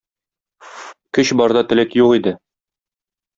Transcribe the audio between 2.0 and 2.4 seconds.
юк иде.